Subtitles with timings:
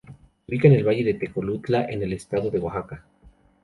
[0.47, 3.05] Se ubica en el valle de Tlacolula, en el estado de Oaxaca.